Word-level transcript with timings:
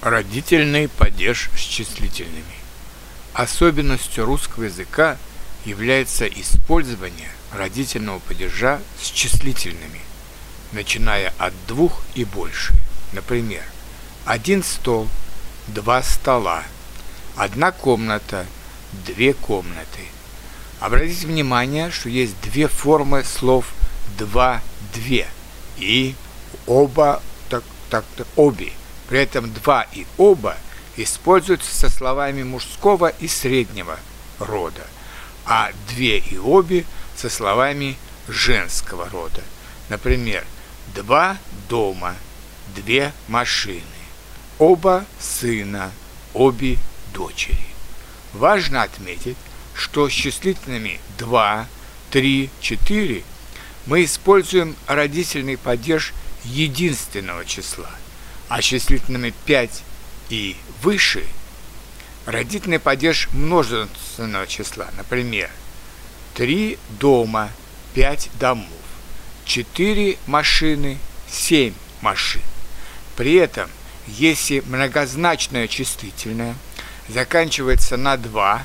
Родительный 0.00 0.88
падеж 0.88 1.50
с 1.56 1.60
числительными. 1.60 2.44
Особенностью 3.32 4.26
русского 4.26 4.64
языка 4.64 5.16
является 5.64 6.24
использование 6.26 7.30
родительного 7.52 8.20
падежа 8.20 8.80
с 9.02 9.10
числительными, 9.10 10.00
начиная 10.70 11.32
от 11.38 11.52
двух 11.66 12.02
и 12.14 12.24
больше. 12.24 12.74
Например, 13.12 13.64
один 14.24 14.62
стол, 14.62 15.08
два 15.66 16.00
стола, 16.04 16.62
одна 17.34 17.72
комната, 17.72 18.46
две 19.04 19.34
комнаты. 19.34 20.02
Обратите 20.78 21.26
внимание, 21.26 21.90
что 21.90 22.08
есть 22.08 22.40
две 22.40 22.68
формы 22.68 23.24
слов 23.24 23.66
два, 24.16 24.60
две 24.94 25.26
и 25.76 26.14
оба, 26.66 27.20
так, 27.48 27.64
так, 27.90 28.04
обе. 28.36 28.72
При 29.08 29.20
этом 29.20 29.52
два 29.52 29.86
и 29.94 30.06
оба 30.18 30.56
используются 30.96 31.74
со 31.74 31.88
словами 31.88 32.42
мужского 32.42 33.08
и 33.08 33.26
среднего 33.26 33.98
рода, 34.38 34.86
а 35.46 35.70
две 35.88 36.18
и 36.18 36.36
обе 36.36 36.84
со 37.16 37.30
словами 37.30 37.96
женского 38.28 39.08
рода. 39.08 39.42
Например, 39.88 40.44
два 40.94 41.38
дома, 41.68 42.14
две 42.76 43.12
машины, 43.28 43.82
оба 44.58 45.06
сына, 45.18 45.90
обе 46.34 46.78
дочери. 47.14 47.56
Важно 48.34 48.82
отметить, 48.82 49.38
что 49.74 50.10
с 50.10 50.12
числительными 50.12 51.00
2, 51.16 51.66
3, 52.10 52.50
4 52.60 53.24
мы 53.86 54.04
используем 54.04 54.76
родительный 54.86 55.56
падеж 55.56 56.12
единственного 56.44 57.46
числа– 57.46 57.90
а 58.48 58.62
числительными 58.62 59.32
5 59.46 59.82
и 60.30 60.56
выше 60.82 61.24
родительный 62.26 62.78
падеж 62.78 63.28
множественного 63.32 64.46
числа. 64.46 64.88
Например, 64.96 65.50
3 66.34 66.78
дома, 67.00 67.50
5 67.94 68.30
домов, 68.38 68.68
4 69.44 70.18
машины, 70.26 70.98
7 71.30 71.72
машин. 72.00 72.42
При 73.16 73.34
этом, 73.34 73.70
если 74.06 74.60
многозначное 74.60 75.68
числительное 75.68 76.54
заканчивается 77.08 77.96
на 77.96 78.16
2, 78.16 78.64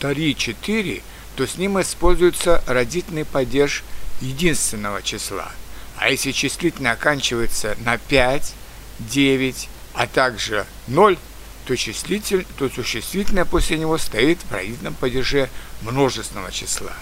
3, 0.00 0.36
4, 0.36 1.02
то 1.36 1.46
с 1.46 1.56
ним 1.56 1.80
используется 1.80 2.62
родительный 2.66 3.24
падеж 3.24 3.84
единственного 4.20 5.02
числа. 5.02 5.50
А 5.96 6.10
если 6.10 6.32
числительное 6.32 6.92
оканчивается 6.92 7.76
на 7.84 7.98
5, 7.98 8.54
9, 8.98 9.68
а 9.94 10.06
также 10.06 10.66
0, 10.86 11.18
то, 11.66 11.76
числитель, 11.76 12.46
то 12.56 12.68
существительное 12.68 13.44
после 13.44 13.78
него 13.78 13.98
стоит 13.98 14.38
в 14.40 14.52
родительном 14.52 14.94
падеже 14.94 15.50
множественного 15.82 16.50
числа. 16.50 16.92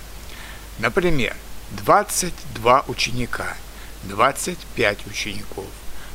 Например, 0.78 1.36
22 1.72 2.84
ученика, 2.88 3.56
25 4.04 5.06
учеников, 5.06 5.66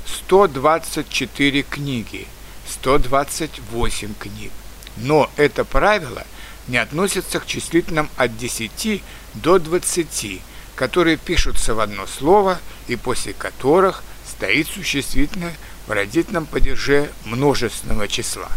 124 0.06 1.64
книги, 1.64 2.28
128 2.68 4.14
книг. 4.16 4.52
Но 4.98 5.32
это 5.38 5.64
правило 5.66 6.26
не 6.68 6.78
относится 6.78 7.40
к 7.40 7.46
числительным 7.46 8.10
от 8.18 8.38
10 8.38 9.04
до 9.34 9.60
20, 9.60 10.42
которые 10.76 11.18
пишутся 11.18 11.74
в 11.74 11.80
одно 11.80 12.08
слово 12.08 12.60
и 12.88 12.96
после 12.96 13.34
которых 13.34 14.04
стоит 14.42 14.68
существительное 14.68 15.54
в 15.86 15.92
родительном 15.92 16.48
падеже 16.48 17.12
множественного 17.26 18.08
числа. 18.08 18.50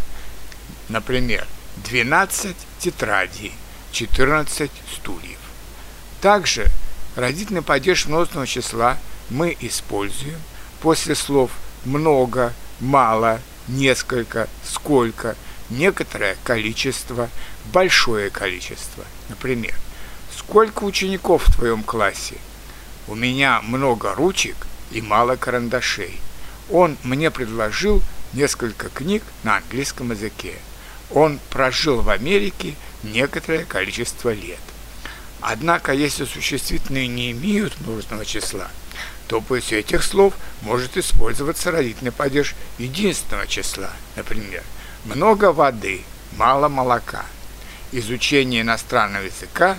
Например, 0.88 1.46
12 1.84 2.56
тетрадей, 2.78 3.52
14 3.92 4.70
стульев. 4.94 5.38
Также 6.22 6.68
родительный 7.16 7.60
падеж 7.60 8.06
множественного 8.06 8.46
числа 8.46 8.96
мы 9.28 9.54
используем 9.60 10.40
после 10.80 11.14
слов 11.14 11.50
много, 11.84 12.54
мало, 12.80 13.42
несколько, 13.68 14.48
сколько, 14.64 15.36
некоторое 15.68 16.38
количество, 16.44 17.28
большое 17.74 18.30
количество. 18.30 19.04
Например, 19.28 19.74
сколько 20.34 20.84
учеников 20.84 21.46
в 21.46 21.54
твоем 21.54 21.82
классе? 21.82 22.36
У 23.06 23.14
меня 23.14 23.60
много 23.60 24.14
ручек 24.14 24.56
и 24.90 25.00
мало 25.00 25.36
карандашей. 25.36 26.20
Он 26.70 26.96
мне 27.02 27.30
предложил 27.30 28.02
несколько 28.32 28.88
книг 28.88 29.22
на 29.42 29.56
английском 29.58 30.10
языке. 30.10 30.54
Он 31.10 31.38
прожил 31.50 32.00
в 32.00 32.08
Америке 32.10 32.74
некоторое 33.02 33.64
количество 33.64 34.32
лет. 34.32 34.58
Однако, 35.40 35.92
если 35.92 36.24
существительные 36.24 37.06
не 37.06 37.30
имеют 37.32 37.78
множественного 37.80 38.24
числа, 38.24 38.70
то 39.28 39.40
после 39.40 39.80
этих 39.80 40.02
слов 40.02 40.34
может 40.62 40.96
использоваться 40.96 41.70
родительный 41.70 42.12
падеж 42.12 42.54
единственного 42.78 43.46
числа. 43.46 43.90
Например, 44.16 44.62
много 45.04 45.52
воды, 45.52 46.02
мало 46.36 46.68
молока. 46.68 47.26
Изучение 47.92 48.62
иностранного 48.62 49.24
языка 49.24 49.78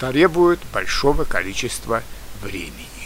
требует 0.00 0.60
большого 0.72 1.24
количества 1.24 2.02
времени. 2.42 3.03